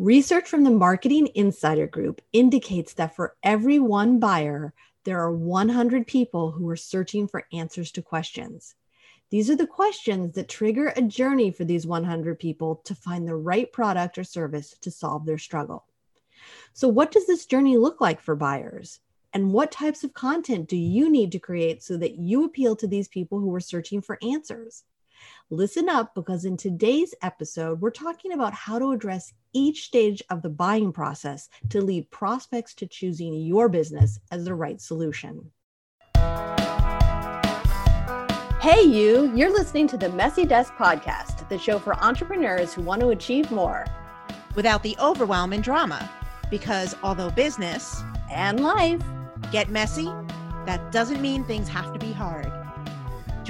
[0.00, 4.72] Research from the Marketing Insider Group indicates that for every one buyer,
[5.04, 8.76] there are 100 people who are searching for answers to questions.
[9.28, 13.36] These are the questions that trigger a journey for these 100 people to find the
[13.36, 15.84] right product or service to solve their struggle.
[16.72, 19.00] So, what does this journey look like for buyers?
[19.34, 22.86] And what types of content do you need to create so that you appeal to
[22.86, 24.82] these people who are searching for answers?
[25.50, 30.42] Listen up because in today's episode, we're talking about how to address each stage of
[30.42, 35.50] the buying process to lead prospects to choosing your business as the right solution.
[38.60, 43.00] Hey, you, you're listening to the Messy Desk Podcast, the show for entrepreneurs who want
[43.00, 43.86] to achieve more
[44.54, 46.10] without the overwhelm and drama.
[46.50, 49.02] Because although business and life
[49.50, 50.10] get messy,
[50.66, 52.59] that doesn't mean things have to be hard.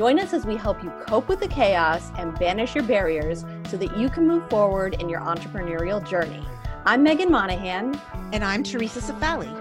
[0.01, 3.77] Join us as we help you cope with the chaos and banish your barriers so
[3.77, 6.43] that you can move forward in your entrepreneurial journey.
[6.87, 8.01] I'm Meghan Monaghan.
[8.33, 9.55] And I'm Theresa Cifali.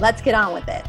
[0.00, 0.86] Let's get on with it.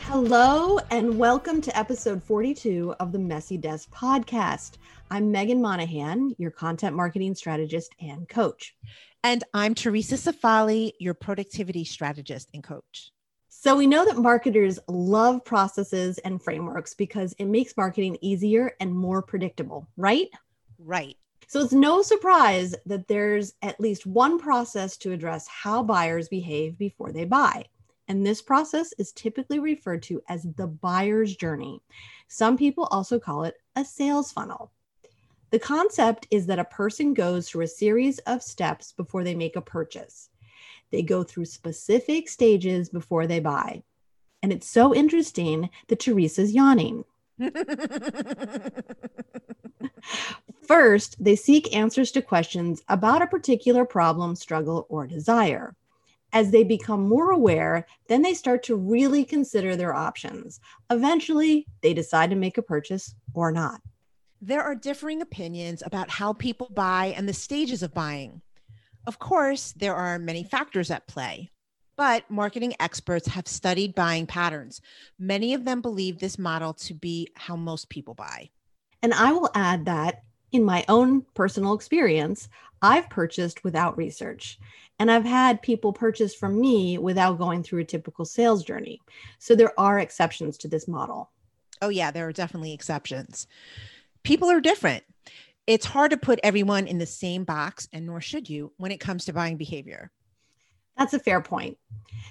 [0.00, 4.72] Hello, and welcome to episode 42 of the Messy Desk podcast.
[5.10, 8.76] I'm Meghan Monaghan, your content marketing strategist and coach.
[9.22, 13.13] And I'm Theresa Cifali, your productivity strategist and coach.
[13.64, 18.92] So we know that marketers love processes and frameworks because it makes marketing easier and
[18.92, 20.28] more predictable, right?
[20.78, 21.16] Right.
[21.46, 26.76] So it's no surprise that there's at least one process to address how buyers behave
[26.76, 27.64] before they buy.
[28.06, 31.80] And this process is typically referred to as the buyer's journey.
[32.28, 34.72] Some people also call it a sales funnel.
[35.52, 39.56] The concept is that a person goes through a series of steps before they make
[39.56, 40.28] a purchase.
[40.94, 43.82] They go through specific stages before they buy.
[44.44, 47.04] And it's so interesting that Theresa's yawning.
[50.68, 55.74] First, they seek answers to questions about a particular problem, struggle, or desire.
[56.32, 60.60] As they become more aware, then they start to really consider their options.
[60.90, 63.80] Eventually, they decide to make a purchase or not.
[64.40, 68.42] There are differing opinions about how people buy and the stages of buying.
[69.06, 71.50] Of course, there are many factors at play,
[71.96, 74.80] but marketing experts have studied buying patterns.
[75.18, 78.50] Many of them believe this model to be how most people buy.
[79.02, 80.22] And I will add that
[80.52, 82.48] in my own personal experience,
[82.80, 84.58] I've purchased without research.
[84.98, 89.00] And I've had people purchase from me without going through a typical sales journey.
[89.38, 91.30] So there are exceptions to this model.
[91.82, 93.46] Oh, yeah, there are definitely exceptions.
[94.22, 95.02] People are different
[95.66, 99.00] it's hard to put everyone in the same box, and nor should you when it
[99.00, 100.10] comes to buying behavior.
[100.96, 101.78] That's a fair point.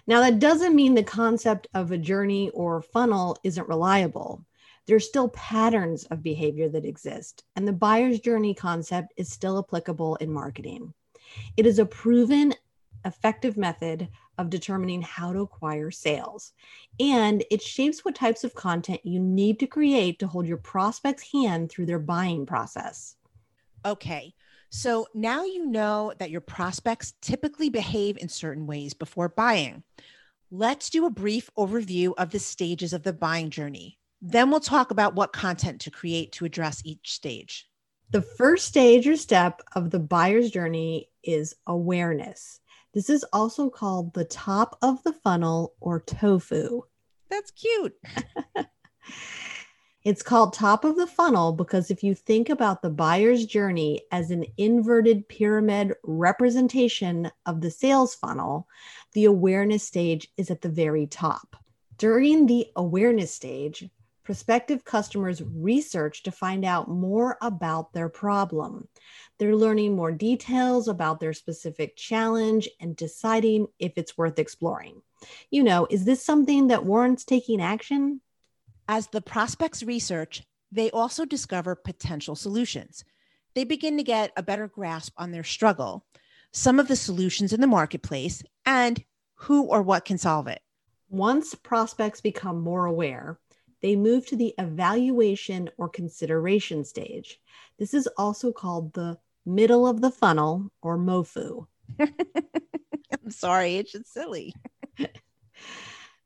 [0.08, 4.46] Now, that doesn't mean the concept of a journey or funnel isn't reliable.
[4.86, 10.16] There's still patterns of behavior that exist, and the buyer's journey concept is still applicable
[10.18, 10.94] in marketing.
[11.58, 12.54] It is a proven,
[13.06, 16.54] effective method of determining how to acquire sales.
[17.00, 21.32] And it shapes what types of content you need to create to hold your prospect's
[21.32, 23.16] hand through their buying process.
[23.86, 24.34] Okay.
[24.70, 29.84] So now you know that your prospects typically behave in certain ways before buying.
[30.50, 34.00] Let's do a brief overview of the stages of the buying journey.
[34.22, 37.70] Then we'll talk about what content to create to address each stage.
[38.12, 42.60] The first stage or step of the buyer's journey is awareness.
[42.94, 46.82] This is also called the top of the funnel or tofu.
[47.30, 47.96] That's cute.
[50.04, 54.32] It's called top of the funnel because if you think about the buyer's journey as
[54.32, 58.68] an inverted pyramid representation of the sales funnel,
[59.14, 61.56] the awareness stage is at the very top.
[61.98, 63.90] During the awareness stage,
[64.26, 68.90] prospective customers research to find out more about their problem.
[69.38, 75.02] They're learning more details about their specific challenge and deciding if it's worth exploring.
[75.50, 78.20] You know, is this something that warrants taking action?
[78.88, 83.06] As the prospects research, they also discover potential solutions.
[83.54, 86.06] They begin to get a better grasp on their struggle,
[86.52, 89.04] some of the solutions in the marketplace, and
[89.36, 90.62] who or what can solve it.
[91.10, 93.40] Once prospects become more aware,
[93.82, 97.40] they move to the evaluation or consideration stage.
[97.78, 101.68] This is also called the middle of the funnel or MOFU.
[102.00, 104.54] I'm sorry, it's just silly.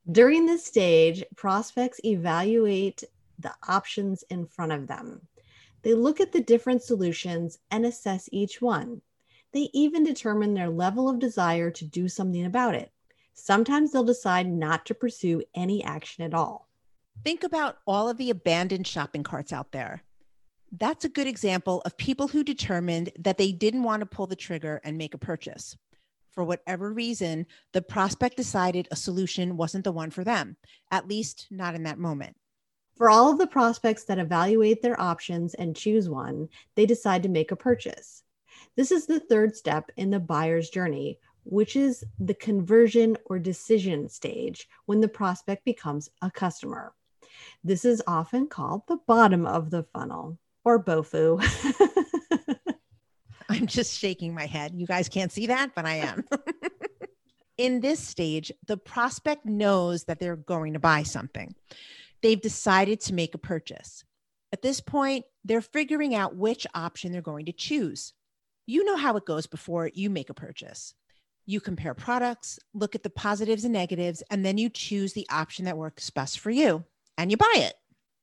[0.10, 3.04] During this stage, prospects evaluate
[3.40, 5.22] the options in front of them.
[5.82, 9.02] They look at the different solutions and assess each one.
[9.52, 12.92] They even determine their level of desire to do something about it.
[13.34, 16.70] Sometimes they'll decide not to pursue any action at all.
[17.24, 20.04] Think about all of the abandoned shopping carts out there.
[20.72, 24.36] That's a good example of people who determined that they didn't want to pull the
[24.36, 25.78] trigger and make a purchase.
[26.38, 30.56] For whatever reason, the prospect decided a solution wasn't the one for them,
[30.92, 32.38] at least not in that moment.
[32.96, 37.30] For all of the prospects that evaluate their options and choose one, they decide to
[37.30, 38.22] make a purchase.
[38.76, 44.08] This is the third step in the buyer's journey, which is the conversion or decision
[44.08, 46.94] stage when the prospect becomes a customer.
[47.64, 51.42] This is often called the bottom of the funnel or BOFU.
[53.50, 54.74] I'm just shaking my head.
[54.76, 56.26] You guys can't see that, but I am.
[57.58, 61.56] In this stage, the prospect knows that they're going to buy something.
[62.22, 64.04] They've decided to make a purchase.
[64.54, 68.14] At this point, they're figuring out which option they're going to choose.
[68.66, 70.94] You know how it goes before you make a purchase.
[71.46, 75.66] You compare products, look at the positives and negatives, and then you choose the option
[75.66, 76.84] that works best for you
[77.18, 77.74] and you buy it.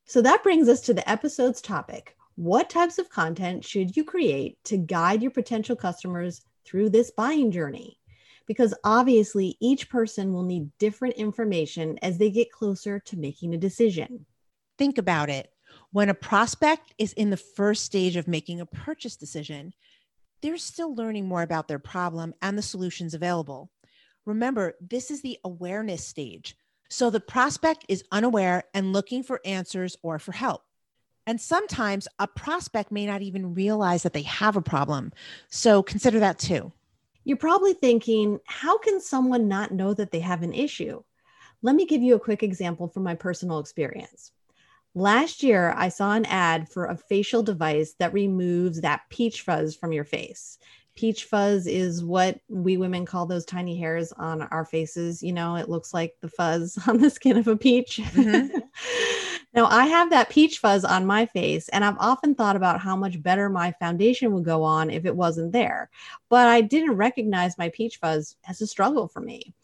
[0.07, 4.63] So that brings us to the episode's topic what types of content should you create
[4.65, 7.99] to guide your potential customers through this buying journey?
[8.47, 13.59] Because obviously, each person will need different information as they get closer to making a
[13.59, 14.27] decision.
[14.77, 15.51] Think about it.
[15.93, 19.73] When a prospect is in the first stage of making a purchase decision,
[20.43, 23.71] they're still learning more about their problem and the solutions available.
[24.27, 26.57] Remember, this is the awareness stage.
[26.91, 30.63] So the prospect is unaware and looking for answers or for help.
[31.27, 35.13] And sometimes a prospect may not even realize that they have a problem.
[35.49, 36.73] So consider that too.
[37.25, 41.03] You're probably thinking, how can someone not know that they have an issue?
[41.63, 44.33] Let me give you a quick example from my personal experience.
[44.95, 49.75] Last year, I saw an ad for a facial device that removes that peach fuzz
[49.75, 50.59] from your face.
[50.95, 55.23] Peach fuzz is what we women call those tiny hairs on our faces.
[55.23, 57.99] You know, it looks like the fuzz on the skin of a peach.
[58.03, 58.59] Mm-hmm.
[59.55, 62.97] now, I have that peach fuzz on my face, and I've often thought about how
[62.97, 65.91] much better my foundation would go on if it wasn't there.
[66.29, 69.55] But I didn't recognize my peach fuzz as a struggle for me.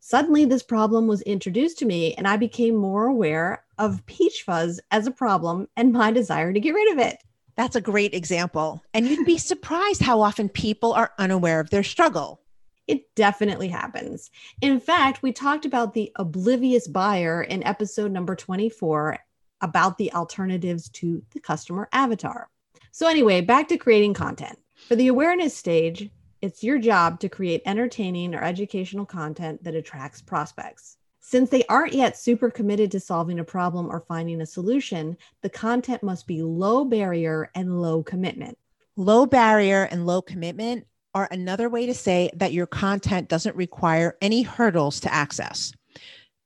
[0.00, 4.80] Suddenly, this problem was introduced to me, and I became more aware of peach fuzz
[4.90, 7.18] as a problem and my desire to get rid of it.
[7.56, 8.82] That's a great example.
[8.94, 12.40] And you'd be surprised how often people are unaware of their struggle.
[12.86, 14.30] It definitely happens.
[14.60, 19.18] In fact, we talked about the oblivious buyer in episode number 24
[19.60, 22.48] about the alternatives to the customer avatar.
[22.92, 24.58] So, anyway, back to creating content.
[24.88, 26.10] For the awareness stage,
[26.42, 30.96] it's your job to create entertaining or educational content that attracts prospects.
[31.20, 35.50] Since they aren't yet super committed to solving a problem or finding a solution, the
[35.50, 38.56] content must be low barrier and low commitment.
[38.96, 44.16] Low barrier and low commitment are another way to say that your content doesn't require
[44.20, 45.72] any hurdles to access.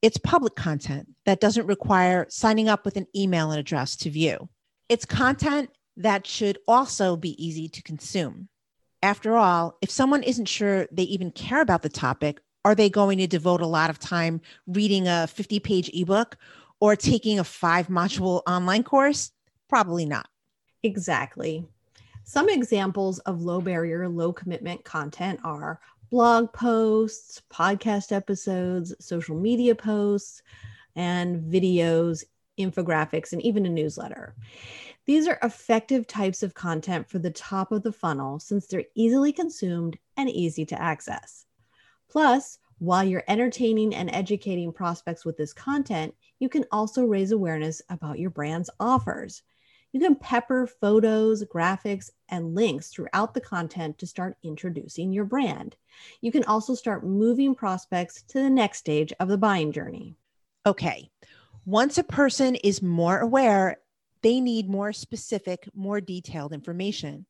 [0.02, 4.48] It's public content that doesn't require signing up with an email and address to view.
[4.88, 8.48] It's content that should also be easy to consume.
[9.02, 13.18] After all, if someone isn't sure they even care about the topic are they going
[13.18, 16.36] to devote a lot of time reading a 50 page ebook
[16.78, 19.32] or taking a five module online course?
[19.68, 20.28] Probably not.
[20.82, 21.64] Exactly.
[22.24, 29.74] Some examples of low barrier, low commitment content are blog posts, podcast episodes, social media
[29.74, 30.42] posts,
[30.96, 32.24] and videos,
[32.58, 34.34] infographics, and even a newsletter.
[35.06, 39.32] These are effective types of content for the top of the funnel since they're easily
[39.32, 41.46] consumed and easy to access.
[42.08, 47.82] Plus, while you're entertaining and educating prospects with this content, you can also raise awareness
[47.88, 49.42] about your brand's offers.
[49.92, 55.76] You can pepper photos, graphics, and links throughout the content to start introducing your brand.
[56.20, 60.16] You can also start moving prospects to the next stage of the buying journey.
[60.64, 61.10] Okay,
[61.64, 63.78] once a person is more aware,
[64.22, 67.26] they need more specific, more detailed information.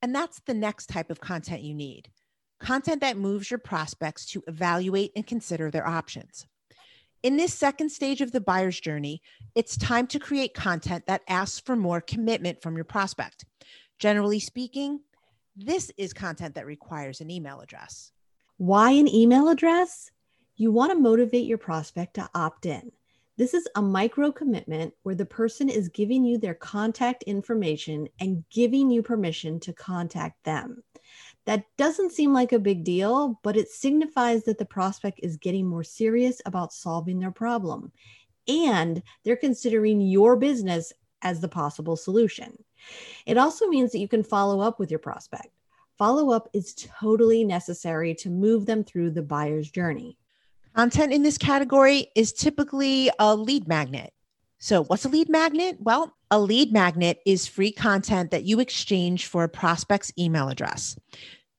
[0.00, 2.10] And that's the next type of content you need
[2.60, 6.46] content that moves your prospects to evaluate and consider their options.
[7.24, 9.22] In this second stage of the buyer's journey,
[9.56, 13.44] it's time to create content that asks for more commitment from your prospect.
[13.98, 15.00] Generally speaking,
[15.56, 18.12] this is content that requires an email address.
[18.58, 20.12] Why an email address?
[20.56, 22.92] You want to motivate your prospect to opt in.
[23.36, 28.44] This is a micro commitment where the person is giving you their contact information and
[28.50, 30.84] giving you permission to contact them.
[31.48, 35.66] That doesn't seem like a big deal, but it signifies that the prospect is getting
[35.66, 37.90] more serious about solving their problem
[38.46, 42.52] and they're considering your business as the possible solution.
[43.24, 45.48] It also means that you can follow up with your prospect.
[45.96, 50.18] Follow up is totally necessary to move them through the buyer's journey.
[50.74, 54.12] Content in this category is typically a lead magnet.
[54.58, 55.78] So, what's a lead magnet?
[55.80, 60.94] Well, A lead magnet is free content that you exchange for a prospect's email address.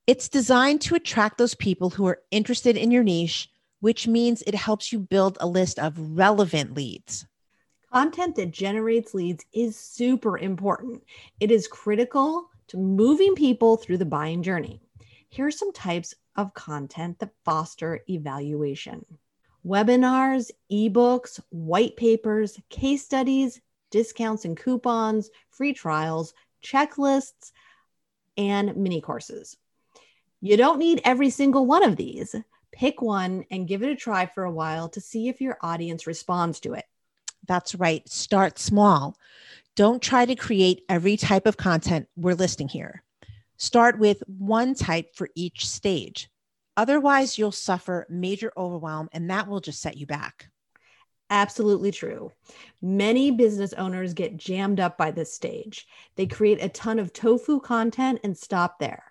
[0.10, 3.48] It's designed to attract those people who are interested in your niche,
[3.80, 7.28] which means it helps you build a list of relevant leads.
[7.94, 11.04] Content that generates leads is super important.
[11.40, 14.82] It is critical to moving people through the buying journey.
[15.30, 19.06] Here are some types of content that foster evaluation
[19.64, 23.62] webinars, ebooks, white papers, case studies,
[23.92, 27.52] discounts and coupons, free trials, checklists,
[28.38, 29.56] and mini courses.
[30.42, 32.36] You don't need every single one of these.
[32.72, 36.08] Pick one and give it a try for a while to see if your audience
[36.08, 36.86] responds to it.
[37.48, 38.08] That's right.
[38.08, 39.18] Start small.
[39.76, 43.04] Don't try to create every type of content we're listing here.
[43.58, 46.30] Start with one type for each stage.
[46.78, 50.48] Otherwise, you'll suffer major overwhelm and that will just set you back.
[51.30, 52.32] Absolutely true.
[52.82, 55.88] Many business owners get jammed up by this stage.
[56.16, 59.09] They create a ton of tofu content and stop there.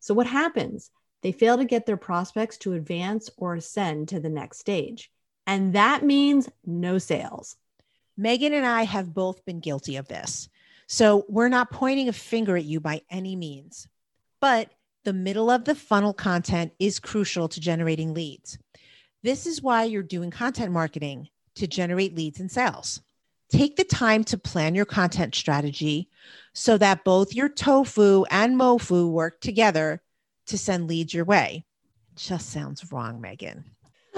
[0.00, 0.90] So, what happens?
[1.22, 5.10] They fail to get their prospects to advance or ascend to the next stage.
[5.46, 7.56] And that means no sales.
[8.18, 10.48] Meghan and I have both been guilty of this.
[10.86, 13.88] So, we're not pointing a finger at you by any means.
[14.40, 14.70] But
[15.04, 18.58] the middle of the funnel content is crucial to generating leads.
[19.22, 23.00] This is why you're doing content marketing to generate leads and sales.
[23.48, 26.08] Take the time to plan your content strategy
[26.52, 30.02] so that both your tofu and mofu work together
[30.46, 31.64] to send leads your way.
[32.12, 33.64] It just sounds wrong, Meghan.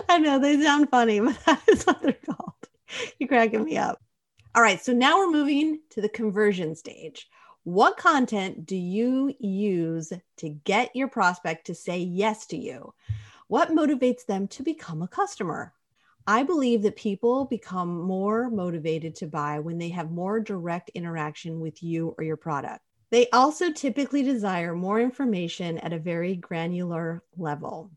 [0.09, 2.53] I know they sound funny, but that is what they're called.
[3.19, 4.01] You're cracking me up.
[4.55, 7.29] All right, so now we're moving to the conversion stage.
[7.65, 12.95] What content do you use to get your prospect to say yes to you?
[13.49, 15.75] What motivates them to become a customer?
[16.29, 21.59] I believe that people become more motivated to buy when they have more direct interaction
[21.59, 22.81] with you or your product.
[23.09, 27.93] They also typically desire more information at a very granular level.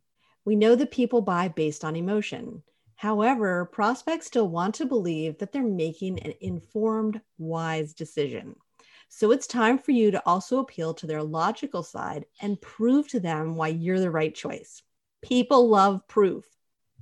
[0.46, 2.64] We know that people buy based on emotion.
[2.96, 8.56] However, prospects still want to believe that they're making an informed, wise decision.
[9.10, 13.20] So it's time for you to also appeal to their logical side and prove to
[13.20, 14.84] them why you're the right choice.
[15.22, 16.46] People love proof.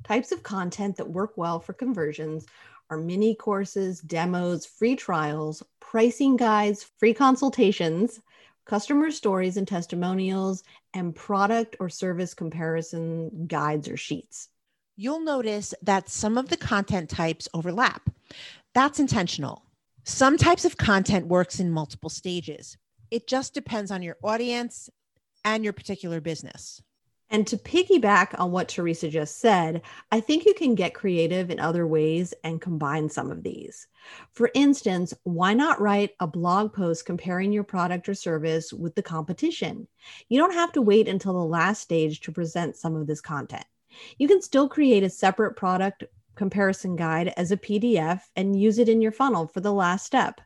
[0.03, 2.45] Types of content that work well for conversions
[2.89, 8.19] are mini courses, demos, free trials, pricing guides, free consultations,
[8.65, 10.63] customer stories and testimonials,
[10.93, 14.49] and product or service comparison guides or sheets.
[14.95, 18.09] You'll notice that some of the content types overlap.
[18.73, 19.63] That's intentional.
[20.03, 22.77] Some types of content works in multiple stages.
[23.11, 24.89] It just depends on your audience
[25.45, 26.81] and your particular business.
[27.31, 31.59] And to piggyback on what Theresa just said, I think you can get creative in
[31.59, 33.87] other ways and combine some of these.
[34.31, 39.03] For instance, why not write a blog post comparing your product or service with the
[39.03, 39.87] competition?
[40.27, 43.65] You don't have to wait until the last stage to present some of this content.
[44.17, 46.05] You can still create a separate product
[46.35, 50.41] comparison guide as a PDF and use it in your funnel for the last step.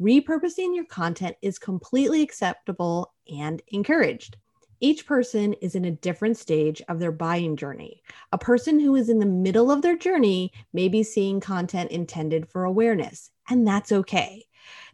[0.00, 4.36] Repurposing your content is completely acceptable and encouraged.
[4.82, 8.02] Each person is in a different stage of their buying journey.
[8.32, 12.48] A person who is in the middle of their journey may be seeing content intended
[12.48, 14.46] for awareness, and that's okay.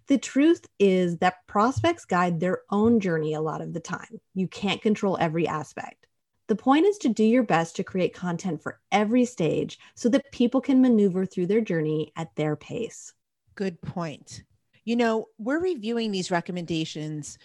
[0.09, 4.21] The truth is that prospects guide their own journey a lot of the time.
[4.35, 6.07] You can't control every aspect.
[6.49, 10.33] The point is to do your best to create content for every stage so that
[10.33, 13.13] people can maneuver through their journey at their pace.
[13.55, 14.43] Good point.
[14.85, 17.39] You know, we're reviewing these recommendations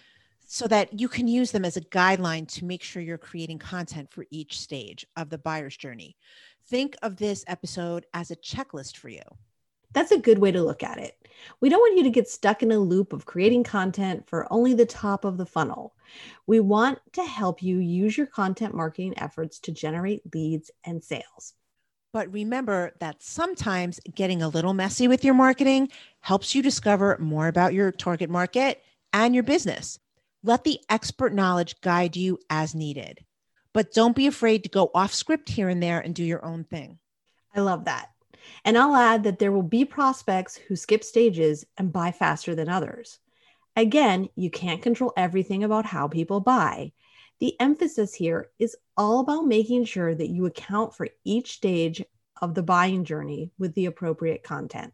[0.46, 4.10] so that you can use them as a guideline to make sure you're creating content
[4.10, 6.16] for each stage of the buyer's journey.
[6.66, 9.22] Think of this episode as a checklist for you.
[9.92, 11.16] That's a good way to look at it.
[11.60, 14.74] We don't want you to get stuck in a loop of creating content for only
[14.74, 15.94] the top of the funnel.
[16.46, 21.54] We want to help you use your content marketing efforts to generate leads and sales.
[22.12, 25.88] But remember that sometimes getting a little messy with your marketing
[26.20, 28.82] helps you discover more about your target market
[29.14, 29.98] and your business.
[30.44, 33.24] Let the expert knowledge guide you as needed.
[33.72, 36.64] But don't be afraid to go off script here and there and do your own
[36.64, 36.98] thing.
[37.54, 38.10] I love that.
[38.64, 42.68] And I'll add that there will be prospects who skip stages and buy faster than
[42.68, 43.18] others.
[43.76, 46.92] Again, you can't control everything about how people buy.
[47.38, 52.02] The emphasis here is all about making sure that you account for each stage
[52.40, 54.92] of the buying journey with the appropriate content.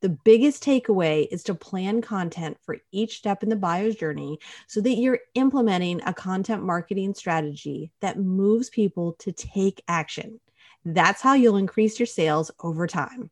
[0.00, 4.80] The biggest takeaway is to plan content for each step in the buyer's journey so
[4.80, 10.40] that you're implementing a content marketing strategy that moves people to take action.
[10.84, 13.30] That's how you'll increase your sales over time.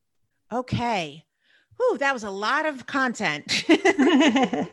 [0.53, 1.25] Okay.
[1.77, 3.65] Whew, that was a lot of content.
[3.69, 4.69] and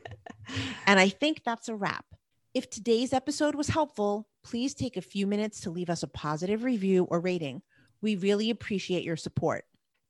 [0.99, 2.05] I think that's a wrap.
[2.53, 6.63] If today's episode was helpful, please take a few minutes to leave us a positive
[6.63, 7.61] review or rating.
[8.01, 9.65] We really appreciate your support.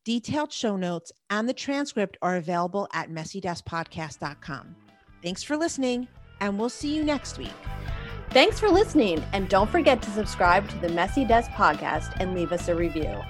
[0.08, 4.74] Detailed show notes and the transcript are available at messydeskpodcast.com.
[5.22, 6.08] Thanks for listening,
[6.40, 7.52] and we'll see you next week.
[8.30, 12.54] Thanks for listening, and don't forget to subscribe to the Messy Desk podcast and leave
[12.54, 13.22] us a review.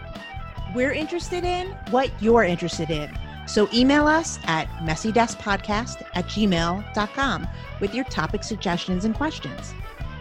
[0.76, 3.10] We're interested in what you're interested in.
[3.48, 7.48] So email us at messydeskpodcast at gmail.com
[7.82, 9.74] with your topic suggestions and questions.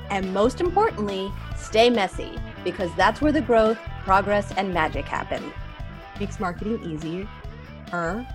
[0.08, 5.52] And most importantly, stay messy because that's where the growth, progress, and magic happen.
[6.18, 7.28] Makes marketing easier.
[7.92, 8.26] Er.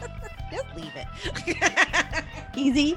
[0.52, 2.24] Just leave it.
[2.56, 2.96] Easy.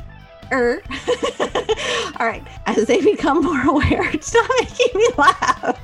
[0.52, 0.82] Er.
[2.20, 2.46] All right.
[2.66, 5.80] As they become more aware, stop making me laugh.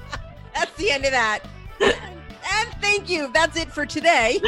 [0.54, 1.40] That's the end of that.
[1.82, 3.32] and thank you.
[3.34, 4.40] That's it for today.